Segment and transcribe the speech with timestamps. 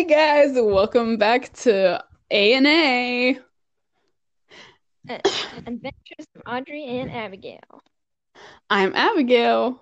[0.00, 3.38] Hey guys, welcome back to A and A.
[5.10, 7.82] Adventures of Audrey and Abigail.
[8.70, 9.78] I'm Abigail.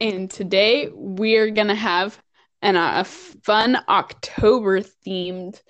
[0.00, 2.18] And today we're gonna have
[2.62, 5.60] an, a fun October themed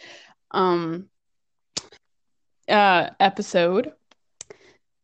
[0.52, 1.09] um
[2.68, 3.92] uh episode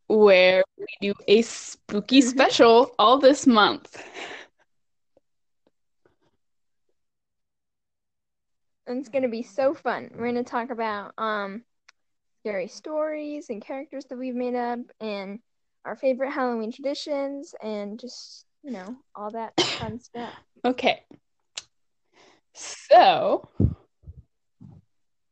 [0.08, 4.02] where we do a spooky special all this month.
[8.86, 10.10] And it's gonna be so fun.
[10.14, 11.62] We're gonna talk about um
[12.40, 15.38] scary stories and characters that we've made up and
[15.84, 20.34] our favorite Halloween traditions and just, you know, all that fun stuff.
[20.64, 21.02] Okay.
[22.54, 23.48] So,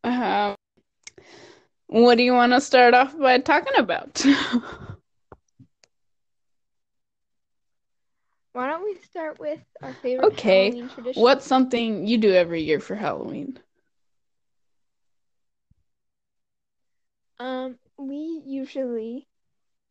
[0.04, 0.54] um,
[1.88, 4.24] what do you want to start off by talking about?
[8.52, 11.22] Why don't we start with our favorite Okay, Halloween tradition?
[11.22, 13.58] What's something you do every year for Halloween?
[17.38, 19.28] Um, we usually,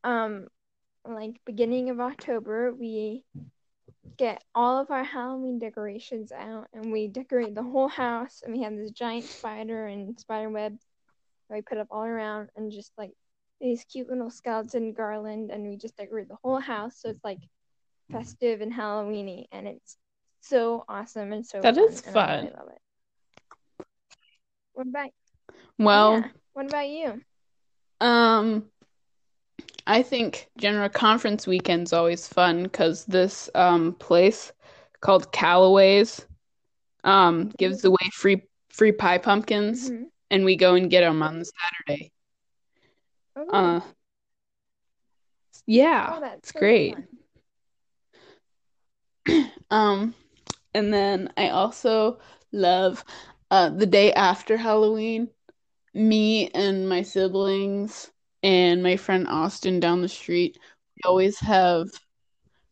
[0.04, 0.48] um,
[1.08, 3.24] like beginning of October, we
[4.18, 8.64] get all of our Halloween decorations out and we decorate the whole house and we
[8.64, 10.76] have this giant spider and spider web
[11.50, 13.12] we put up all around and just like
[13.62, 17.40] these cute little skeleton garland and we just decorate the whole house so it's like
[18.12, 19.98] festive and Halloweeny and it's
[20.42, 22.82] so awesome and so That fun, is and I really love it.
[24.74, 25.10] What about
[25.78, 27.22] Well, yeah, what about you?
[28.02, 28.66] um,
[29.88, 34.52] I think General Conference weekend's always fun because this um place
[35.02, 36.26] called Callaway's
[37.04, 40.06] um gives away free free pie pumpkins, Mhm.
[40.30, 42.12] And we go and get them on the Saturday.
[43.36, 43.80] Oh, Uh,
[45.66, 46.98] yeah, oh, that's it's so great.
[49.70, 50.14] Um,
[50.74, 52.20] and then I also
[52.52, 53.04] love
[53.52, 55.30] uh the day after Halloween.
[55.94, 58.12] Me and my siblings
[58.44, 60.58] and my friend Austin down the street,
[60.96, 61.88] we always have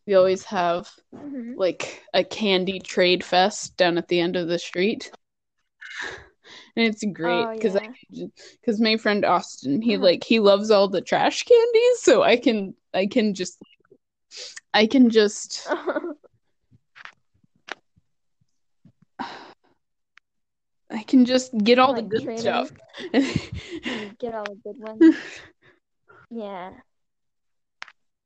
[0.06, 1.56] we always have Mhm.
[1.56, 5.10] like a candy trade fest down at the end of the street.
[6.76, 7.80] And it's great Oh because I
[8.10, 8.26] yeah.
[8.60, 10.04] because my friend Austin, he Uh-huh.
[10.04, 13.58] like he loves all the trash candies, so I can I can just
[14.72, 15.68] I can just
[20.90, 22.72] I can just get all the good trade stuff.
[24.18, 25.16] Get all the good ones.
[26.30, 26.70] Yeah.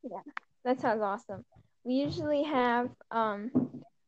[0.02, 0.20] Yeah.
[0.64, 1.44] That sounds awesome.
[1.84, 3.50] We usually have um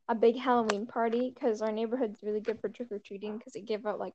[0.08, 3.60] a big Halloween party because our neighborhood's really good for trick or treating because they
[3.60, 4.14] give out like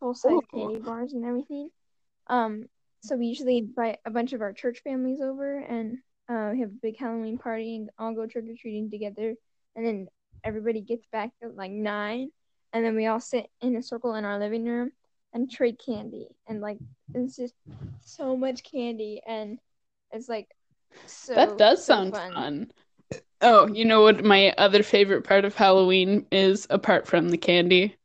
[0.00, 1.70] full size candy bars and everything.
[2.26, 2.66] Um,
[3.00, 6.68] so we usually invite a bunch of our church families over and uh, we have
[6.68, 9.34] a big Halloween party and all go trick or treating together.
[9.74, 10.08] And then
[10.44, 12.30] everybody gets back at like nine,
[12.72, 14.92] and then we all sit in a circle in our living room
[15.32, 16.28] and trade candy.
[16.46, 16.78] And like
[17.14, 17.54] it's just
[18.00, 19.58] so much candy, and
[20.12, 20.48] it's like
[21.06, 22.32] so That does so sound fun.
[22.32, 22.72] fun.
[23.40, 27.96] Oh, you know what my other favorite part of Halloween is apart from the candy?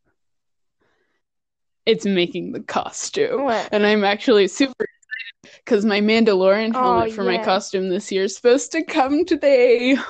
[1.86, 3.44] It's making the costume.
[3.44, 3.70] What?
[3.72, 8.24] And I'm actually super excited because my Mandalorian Oh, helmet for my costume this year
[8.24, 9.98] is supposed to come today.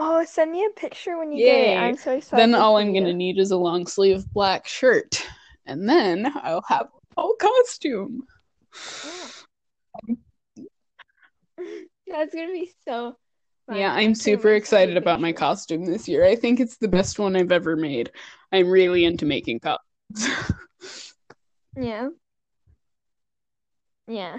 [0.00, 1.76] Oh, send me a picture when you get it.
[1.76, 2.40] I'm so excited.
[2.40, 5.26] Then all I'm gonna need is a long sleeve black shirt.
[5.66, 6.86] And then I'll have
[7.16, 8.22] a whole costume.
[12.06, 13.16] That's gonna be so.
[13.70, 16.24] Yeah, I'm super wait to see excited about my costume this year.
[16.24, 18.10] I think it's the best one I've ever made.
[18.52, 21.14] I'm really into making costumes.
[21.76, 22.08] Yeah.
[24.06, 24.38] Yeah.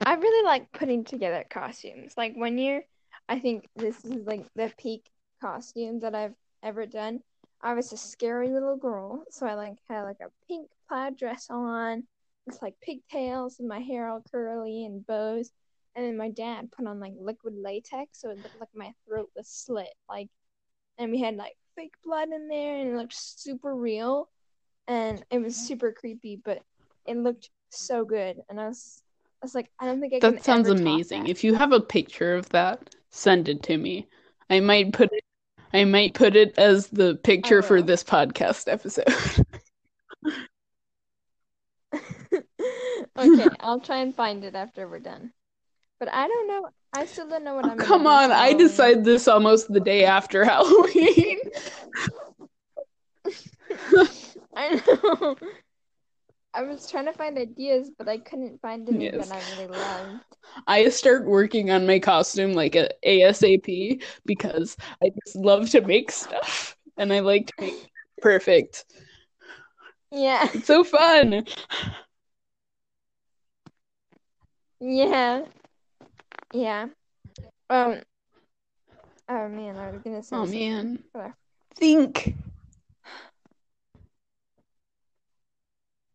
[0.00, 2.14] I really like putting together costumes.
[2.16, 2.84] Like one year,
[3.28, 5.10] I think this is like the peak
[5.40, 7.20] costume that I've ever done.
[7.60, 11.48] I was a scary little girl, so I like had like a pink plaid dress
[11.50, 12.04] on
[12.46, 15.50] with like pigtails and my hair all curly and bows.
[15.94, 19.30] And then my dad put on like liquid latex, so it looked like my throat
[19.36, 19.92] was slit.
[20.08, 20.28] Like,
[20.98, 24.28] and we had like fake blood in there, and it looked super real,
[24.86, 26.62] and it was super creepy, but
[27.06, 28.40] it looked so good.
[28.48, 29.02] And I was,
[29.42, 31.24] I was like, I don't think I can That sounds amazing.
[31.24, 31.30] that.
[31.30, 34.08] If you have a picture of that, send it to me.
[34.48, 35.24] I might put it
[35.72, 39.06] I might put it as the picture for this podcast episode.
[43.18, 45.32] okay, I'll try and find it after we're done.
[46.00, 46.70] But I don't know.
[46.92, 48.58] I still don't know what Oh, I'm come on, I oh, Halloween.
[48.58, 51.38] decide this almost the day after Halloween.
[54.56, 55.36] I know.
[56.54, 59.16] I was trying to find ideas, but I couldn't find any Yes.
[59.16, 60.24] that I really loved.
[60.66, 66.10] I start working on my costume like a ASAP because I just love to make
[66.10, 68.84] stuff and I like to make perfect.
[70.12, 71.44] Yeah, It's so fun.
[74.80, 75.44] yeah,
[76.52, 76.86] yeah.
[77.68, 78.00] Um.
[79.28, 80.36] Oh man, I was gonna say.
[80.36, 81.34] Oh something, man.
[81.76, 82.34] Think.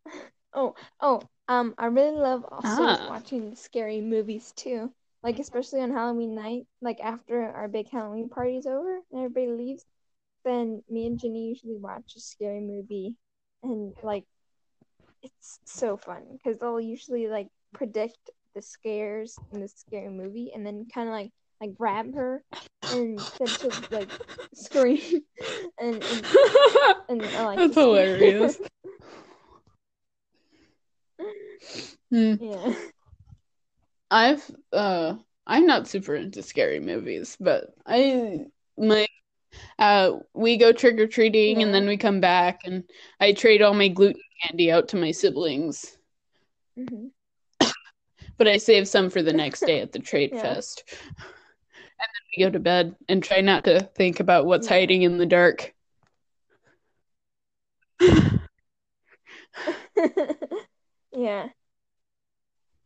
[0.58, 1.22] Oh, oh.
[1.50, 3.08] Um, I really love also Ah.
[3.10, 4.90] watching scary movies too.
[5.22, 9.86] Like especially on Halloween night, like after our big Halloween party's over and everybody leaves,
[10.46, 13.16] then me and Jenny usually watch a scary movie,
[13.64, 14.24] and like
[15.24, 20.66] it's so fun because they'll usually like predict the scares in the scary movie and
[20.66, 21.32] then kind of like
[21.62, 22.44] like grab her
[22.92, 24.10] and then she'll like
[24.54, 25.22] scream
[25.80, 26.26] and and,
[27.10, 28.58] and I like That's hilarious.
[32.12, 32.36] Hmm.
[32.40, 32.74] yeah.
[34.12, 35.16] I've uh
[35.48, 38.46] I'm not super into scary movies, but I
[38.78, 39.08] my
[39.80, 42.84] uh we go trick or treating and then we come back and
[43.20, 45.98] I trade all my gluten candy out to my siblings,
[46.76, 47.08] hmm
[48.38, 50.38] but I save some for the next day at the trade Yeah.
[50.38, 50.84] fest.
[52.00, 54.68] And then we go to bed and try not to think about what's Yeah.
[54.68, 55.74] hiding in the dark.
[61.12, 61.50] yeah.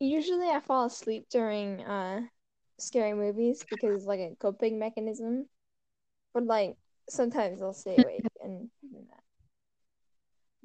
[0.02, 2.28] Usually I fall asleep during uh
[2.80, 5.50] scary movies because it's like a coping mechanism.
[6.34, 6.78] But like
[7.10, 8.29] sometimes I'll stay awake and do that.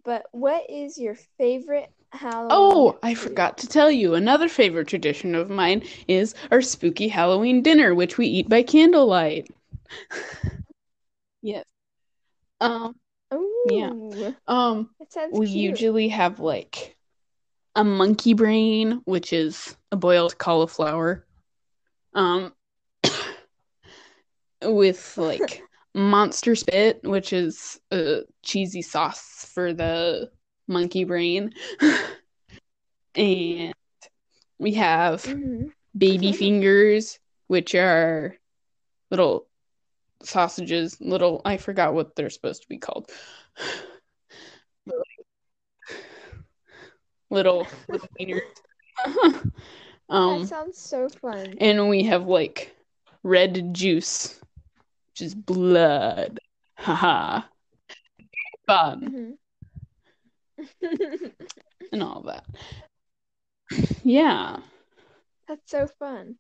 [0.05, 2.51] But what is your favorite Halloween?
[2.51, 7.63] Oh, I forgot to tell you, another favorite tradition of mine is our spooky Halloween
[7.63, 9.49] dinner, which we eat by candlelight.
[11.43, 11.67] Yes.
[12.61, 12.95] Um,
[13.67, 13.91] Yeah.
[14.47, 14.91] Um,
[15.31, 15.73] we cute.
[15.73, 16.97] usually have like
[17.75, 21.27] a monkey brain, which is a boiled cauliflower,
[22.15, 22.53] um,
[24.63, 25.63] with like
[25.95, 30.31] monster spit, which is a cheesy sauce for the
[30.67, 31.53] monkey brain,
[33.15, 33.75] and
[34.59, 35.73] we have Mhm.
[35.97, 38.37] baby fingers, which are
[39.11, 39.47] little
[40.23, 43.11] sausages, little, I forgot what they're supposed to be called.
[47.31, 48.43] Little, little fingers.
[50.09, 51.57] That um, sounds so fun.
[51.59, 52.75] and we have like
[53.23, 54.39] red juice,
[55.15, 56.41] which is blood.
[56.77, 57.43] Haha.
[58.67, 59.37] Fun
[60.59, 60.69] Mhm.
[61.93, 62.45] and all that.
[64.03, 64.57] Yeah.
[65.47, 66.37] That's so fun.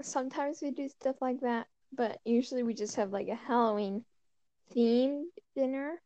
[0.00, 4.04] Sometimes we do stuff like that, but usually we just have like a Halloween
[4.74, 5.24] themed
[5.54, 6.00] dinner,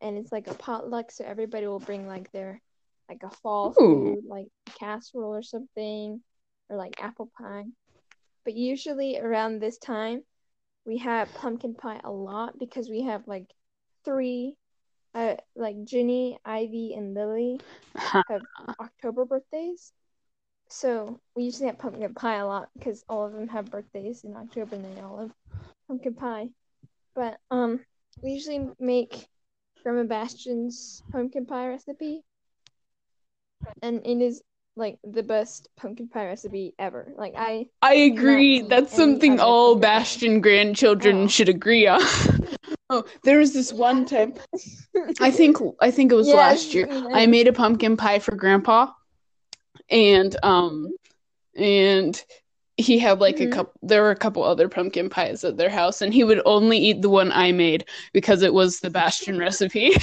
[0.00, 2.62] and it's like a potluck, so everybody will bring like their
[3.10, 4.14] like a fall Ooh.
[4.14, 4.48] food, like
[4.78, 6.22] casserole or something,
[6.70, 7.66] or like apple pie.
[8.44, 10.22] But usually around this time,
[10.84, 13.46] we have pumpkin pie a lot because we have like
[14.04, 14.56] three,
[15.14, 17.60] uh, like Ginny, Ivy, and Lily
[17.96, 18.42] have
[18.80, 19.92] October birthdays.
[20.68, 24.36] So we usually have pumpkin pie a lot because all of them have birthdays in
[24.36, 25.32] October and they all have
[25.88, 26.48] pumpkin pie.
[27.14, 27.80] But um
[28.22, 29.26] we usually make
[29.82, 32.22] Grandma Bastion's pumpkin pie recipe.
[33.82, 34.42] And it is
[34.76, 37.12] like the best pumpkin pie recipe ever.
[37.16, 38.60] Like I I agree.
[38.62, 39.76] That's something all.
[39.76, 41.26] Bastion grandchildren Oh.
[41.28, 42.00] should agree on.
[42.90, 44.34] oh, there was this one time.
[45.20, 46.88] I think I think it was Yes, last year.
[47.12, 48.92] I made a pumpkin pie for Grandpa,
[49.88, 50.88] and um,
[51.56, 52.22] and
[52.76, 53.46] he had like Mhm.
[53.46, 53.72] a couple.
[53.82, 57.02] There were a couple other pumpkin pies at their house, and he would only eat
[57.02, 59.92] the one I made because it was the Bastion recipe.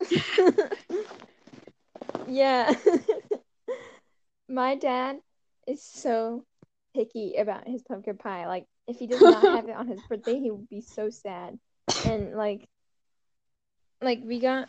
[2.28, 2.72] yeah.
[4.48, 5.16] My dad
[5.66, 6.44] is so
[6.94, 8.46] picky about his pumpkin pie.
[8.46, 11.58] Like, if he does not have it on his birthday, he would be so sad.
[12.04, 12.66] And like,
[14.00, 14.68] like we got,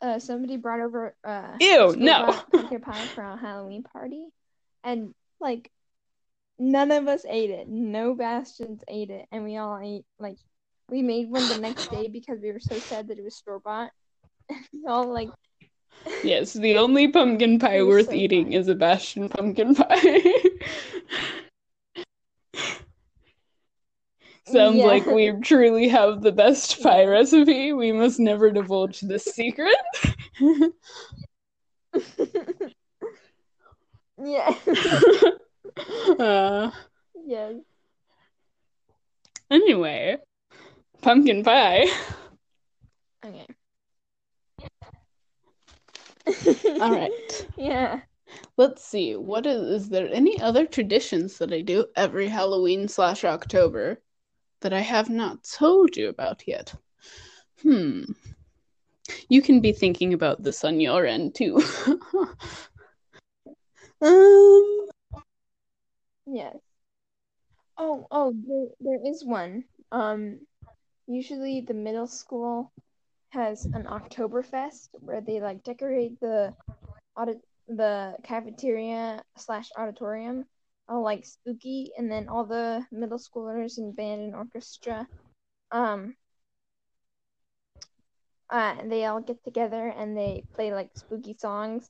[0.00, 2.40] uh, somebody brought over uh Ew, no.
[2.52, 4.26] pumpkin pie for our Halloween party,
[4.84, 5.70] and like,
[6.58, 7.68] none of us ate it.
[7.68, 10.36] No Bastions ate it, and we all ate like,
[10.90, 13.60] we made one the next day because we were so sad that it was store
[13.60, 13.90] bought.
[14.72, 15.30] we all like
[16.22, 18.52] yes, the only pumpkin pie worth so eating fun.
[18.52, 20.22] is a Bastion pumpkin pie.
[24.46, 24.86] Sounds Yeah.
[24.86, 27.72] like we truly have the best pie recipe.
[27.74, 29.76] We must never divulge this secret.
[34.18, 34.54] yeah.
[36.18, 36.70] uh,
[37.26, 37.54] yes.
[39.50, 40.16] anyway,
[41.02, 41.86] pumpkin pie.
[43.24, 43.46] Okay.
[46.80, 47.48] All right.
[47.56, 48.00] Yeah.
[48.56, 49.16] Let's see.
[49.16, 54.00] What is is there any other traditions that I do every Halloween slash October
[54.60, 56.74] that I have not told you about yet?
[57.62, 58.02] Hmm.
[59.28, 61.62] You can be thinking about this on your end too.
[64.02, 64.88] um.
[66.26, 66.56] Yes.
[67.78, 69.64] Oh, oh, there, there is one.
[69.92, 70.40] Um,
[71.06, 72.72] usually the middle school
[73.30, 76.54] has an Oktoberfest where they like decorate the
[77.16, 80.44] audit the cafeteria slash auditorium
[80.88, 85.06] all like spooky, and then all the middle schoolers and band and orchestra,
[85.70, 86.14] um,
[88.50, 91.86] uh, they all get together and they play like spooky songs,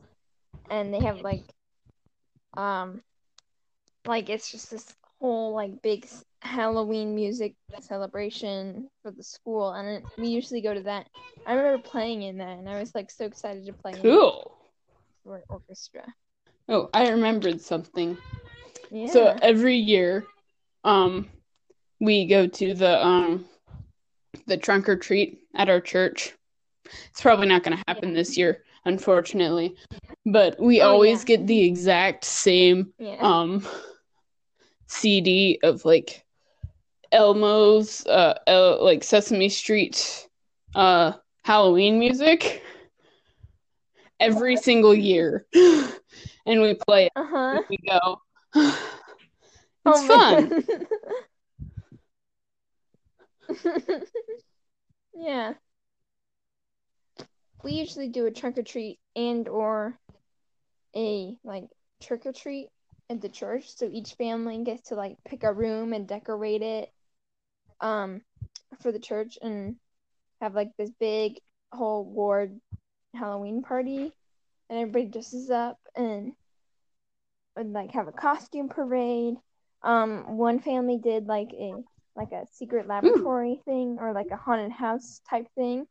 [0.68, 1.44] and they have like,
[2.56, 3.02] um,
[4.04, 6.06] like it's just this whole like big
[6.40, 11.06] Halloween music celebration for the school, and it, we usually go to that.
[11.46, 13.92] I remember playing in that, and I was like so excited to play.
[14.00, 14.56] Cool.
[15.24, 16.04] For orchestra.
[16.68, 18.16] Oh, I remembered something.
[18.90, 19.06] Yeah.
[19.12, 20.26] So every year,
[20.84, 21.28] um,
[22.00, 23.46] we go to the um
[24.46, 26.34] the trunk or treat at our church.
[27.10, 28.14] It's probably not going to happen Yeah.
[28.16, 29.74] this year, unfortunately,
[30.24, 31.36] but we Oh, always yeah.
[31.36, 33.66] get the exact same um
[34.86, 36.24] CD of like
[37.12, 40.28] Elmo's uh El- like Sesame Street
[40.74, 41.12] uh
[41.44, 42.62] Halloween music
[44.20, 45.46] every single year.
[45.54, 47.56] and we play it uh huh.
[47.56, 48.20] and we go.
[49.86, 50.50] It's fun.
[50.50, 50.86] fun.
[55.14, 55.54] yeah.
[57.64, 59.98] We usually do a trunk or treat and or
[60.94, 61.64] a like
[62.02, 62.68] trick or treat
[63.08, 63.74] at the church.
[63.74, 66.92] So each family gets to like pick a room and decorate it
[67.80, 68.20] um
[68.80, 69.76] for the church and
[70.40, 71.38] have like this big
[71.72, 72.58] whole ward
[73.14, 74.12] Halloween party
[74.68, 76.32] and everybody dresses up and
[77.56, 79.34] would like have a costume parade.
[79.82, 81.72] Um, one family did like a
[82.16, 85.86] like a secret laboratory thing or like a haunted house type thing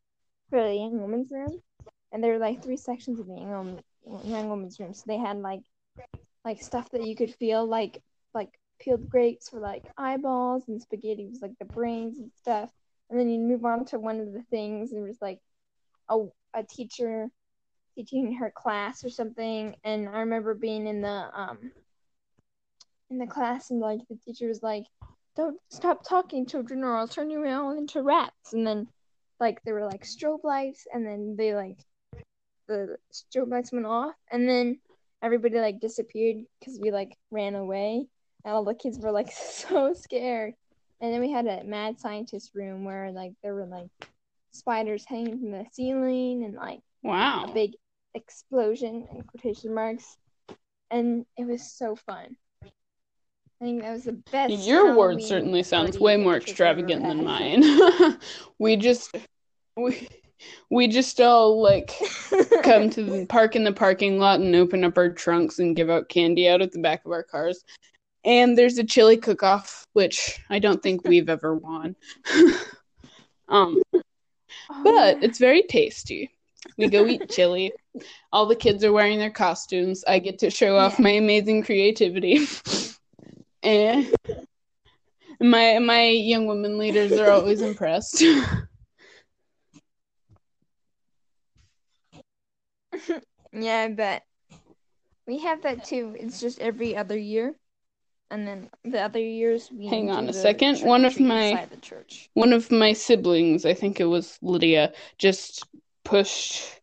[0.50, 1.62] for the young woman's room,
[2.12, 3.80] and there were like three sections of the young
[4.24, 4.94] young woman's room.
[4.94, 5.62] So they had like
[6.44, 8.02] like stuff that you could feel like
[8.34, 12.70] like peeled grapes for like eyeballs and spaghetti was like the brains and stuff.
[13.10, 15.40] And then you move on to one of the things and it was like
[16.10, 17.30] a a teacher
[17.96, 19.76] teaching her class or something.
[19.84, 21.72] And I remember being in the um
[23.10, 24.84] in the class and like the teacher was like
[25.36, 28.54] don't stop talking children or I'll turn you all into rats.
[28.54, 28.88] And then
[29.40, 31.78] like there were like strobe lights and then they like
[32.68, 34.16] the strobe lights went off.
[34.32, 34.80] And then
[35.22, 38.08] everybody like disappeared because we like ran away
[38.44, 40.54] and all the kids were like so scared.
[41.00, 43.90] And then we had a mad scientist room where like there were like
[44.52, 47.46] spiders hanging from the ceiling and like wow.
[47.48, 47.74] a big
[48.16, 50.18] explosion in quotation marks.
[50.90, 52.36] And it was so fun.
[52.64, 56.78] I think that was the best Your word certainly sounds way more the church I've
[56.80, 58.18] extravagant than mine.
[58.60, 59.16] we just
[59.76, 60.08] we
[60.70, 61.92] we just all like
[62.64, 65.90] come to the park in the parking lot and open up our trunks and give
[65.90, 67.64] out candy out at the back of our cars.
[68.28, 71.96] And there's a chili cook off, which I don't think we've ever won.
[73.48, 73.82] um,
[74.70, 75.26] Oh, but yeah.
[75.26, 76.30] it's very tasty.
[76.78, 77.72] We go eat chili.
[78.34, 80.04] All the kids are wearing their costumes.
[80.08, 81.04] I get to show off Yeah.
[81.04, 82.46] my amazing creativity.
[83.64, 84.14] and
[85.40, 88.22] my my young women leaders are always impressed.
[93.54, 94.24] yeah i bet
[95.26, 97.54] we have that too it's just every other year
[98.30, 100.80] and then the other years we Hang on a second.
[100.80, 105.66] One of my- the church One of my siblings, I think it was Lydia, just
[106.04, 106.82] pushed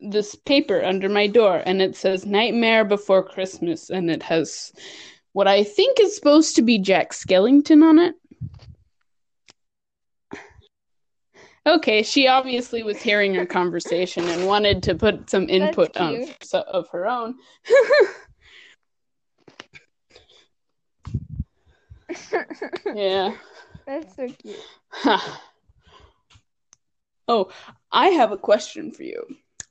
[0.00, 4.72] this paper under my door and it says Nightmare Before Christmas and it has
[5.32, 8.14] what I think is supposed to be Jack Skellington on it.
[11.66, 16.60] Okay, she obviously was hearing our conversation and wanted to put some input on so,
[16.60, 17.34] of her own.
[22.94, 23.34] yeah.
[23.86, 24.56] that's so cute
[27.28, 27.50] oh,
[27.92, 29.24] I have a question for you.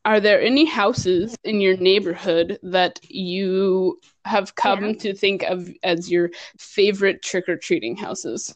[0.03, 4.93] Are there any houses in your neighborhood that you have come Yeah.
[4.93, 8.53] to think of as your favorite trick or treating houses?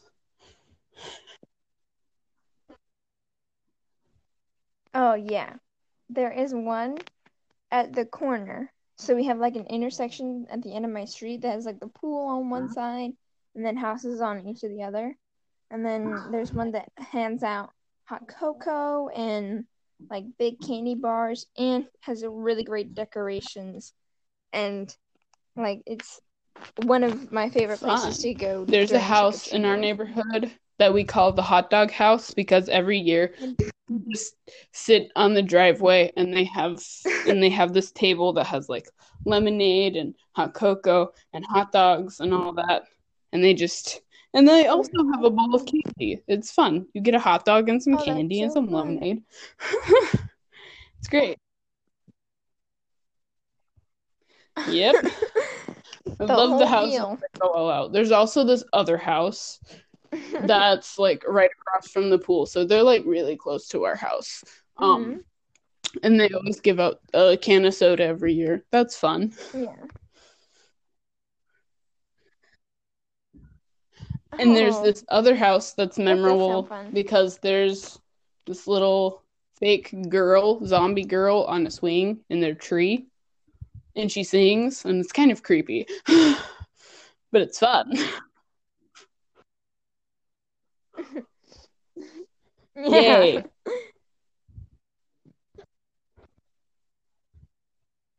[4.94, 5.54] Oh yeah.
[6.08, 6.98] There is one
[7.70, 8.72] at the corner.
[8.98, 11.80] So we have like an intersection at the end of my street that has like
[11.80, 12.74] the pool on one uh-huh.
[12.74, 13.10] side
[13.54, 15.16] and then houses on each of the other.
[15.70, 17.70] And then there's one that hands out
[18.04, 19.64] hot cocoa and
[20.10, 23.92] like big candy bars and has a really great decorations
[24.52, 24.94] and
[25.56, 26.20] like it's
[26.84, 28.64] one of my favorite places to go.
[28.64, 32.98] There's a house in our neighborhood that we call the hot dog house because every
[32.98, 34.34] year you just
[34.72, 36.82] sit on the driveway and they have
[37.28, 38.88] and they have this table that has like
[39.26, 42.84] lemonade and hot cocoa and hot dogs and all that
[43.32, 44.00] and they just
[44.34, 46.22] and they also have a bowl of candy.
[46.28, 46.86] It's fun.
[46.94, 48.74] You get a hot dog and some Oh, candy and some fun.
[48.74, 49.22] lemonade.
[50.98, 51.36] it's great.
[54.68, 54.96] Yep.
[56.20, 56.96] I love the house
[57.40, 57.92] Go Out.
[57.92, 59.60] There's also this other house
[60.44, 62.46] that's like right across from the pool.
[62.46, 64.44] So they're like really close to our house.
[64.76, 66.00] Um Mhm.
[66.04, 68.64] and they always give out a can of soda every year.
[68.70, 69.32] That's fun.
[69.54, 69.74] Yeah.
[74.38, 76.92] And there's Oh, this other house that's memorable fun.
[76.92, 77.98] because there's
[78.46, 79.22] this little
[79.58, 83.06] fake girl, zombie girl on a swing in their tree.
[83.96, 85.86] And she sings, and it's kind of creepy.
[86.06, 87.92] but it's fun.
[92.76, 93.20] Yeah.
[93.20, 93.44] Yay.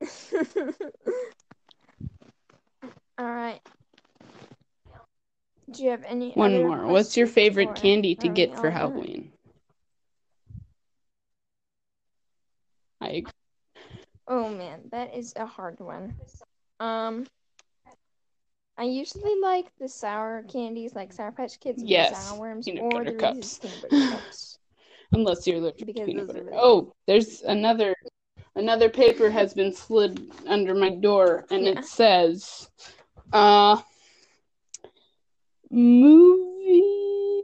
[3.18, 3.62] All right.
[5.72, 6.88] Do you have any One more.
[6.88, 8.70] What's your favorite candy to get for?
[8.72, 9.32] Halloween?
[13.02, 13.32] I agree.
[14.28, 16.16] Oh man, that is a hard one.
[16.80, 17.26] Um,
[18.78, 23.04] I usually like the sour candies, like Sour Patch Kids Yes, sour worms, peanut or
[23.04, 23.60] butter cups.
[23.60, 24.58] Peanut butter cups.
[25.12, 26.44] Unless you're allergic to peanut butter.
[26.46, 27.96] really Oh, there's another
[28.56, 31.80] another paper has been slid under my door and Yeah.
[31.80, 32.70] it says
[33.34, 33.82] uh
[35.72, 37.44] movie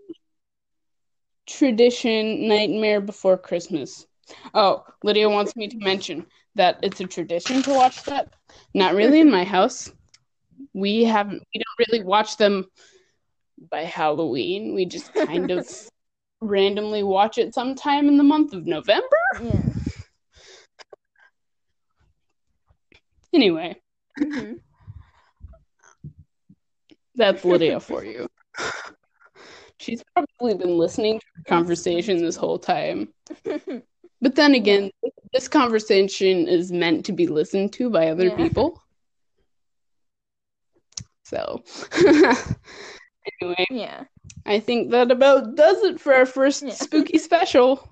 [1.48, 4.06] tradition Nightmare Before Christmas.
[4.54, 6.26] Oh, Lydia wants me to mention
[6.56, 8.34] that it's a tradition to watch that.
[8.74, 9.92] Not really in my house.
[10.74, 12.66] We haven't we don't really watch them
[13.72, 14.74] by Halloween.
[14.76, 15.68] We just kind of
[16.42, 19.18] randomly watch it sometime in the month of November.
[19.42, 19.62] Yeah.
[23.34, 23.76] Anyway,
[24.18, 24.54] hmm
[27.18, 28.28] that's Lydia for you.
[29.80, 33.14] She's probably been listening to our conversation this whole time.
[34.22, 34.90] But then again,
[35.32, 38.36] this conversation is meant to be listened to by other Yeah.
[38.36, 38.82] people.
[41.24, 41.64] So,
[43.42, 44.06] anyway, Yeah.
[44.46, 46.74] I think that about does it for our first Yeah.
[46.74, 47.88] spooky special.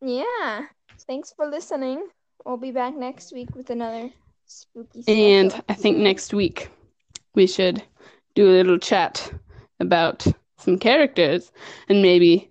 [0.00, 0.66] Yeah.
[1.06, 2.08] Thanks for listening.
[2.44, 4.10] We'll be back next week with another
[4.50, 5.22] spooky special.
[5.22, 6.70] And I think next week
[7.34, 7.82] we should
[8.34, 9.32] do a little chat
[9.78, 10.26] about
[10.58, 11.52] some characters
[11.88, 12.50] and maybe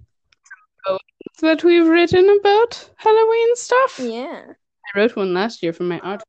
[0.88, 4.00] some poems that we've written about Halloween stuff.
[4.02, 4.44] Yeah.
[4.48, 6.24] I wrote one last year for my art.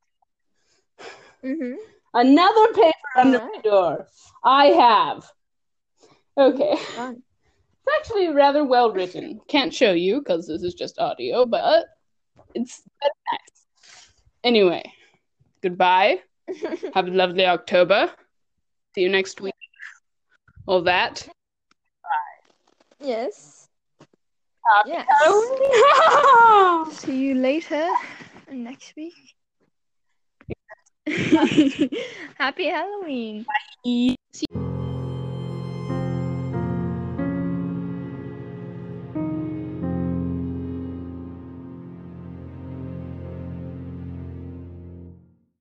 [1.44, 1.74] Mm-hmm.
[2.12, 3.62] Another paper under my Alright.
[3.62, 4.06] door.
[4.44, 5.30] I have.
[6.36, 6.76] Okay.
[6.96, 7.22] Fun.
[7.86, 9.40] It's actually rather well written.
[9.48, 11.86] Can't show you because this is just audio, but
[12.54, 12.82] it's
[13.32, 13.66] nice.
[14.44, 14.82] Anyway,
[15.62, 16.20] goodbye.
[16.94, 18.10] Have a lovely October.
[18.94, 19.54] See you next week.
[20.66, 21.26] All that.
[23.00, 23.68] yes.
[24.74, 25.06] Happy Yes.
[25.20, 26.90] Halloween.
[26.92, 27.88] See you later
[28.52, 29.14] next week.
[32.38, 33.44] Happy Halloween.
[33.44, 34.14] Bye.
[34.32, 34.46] See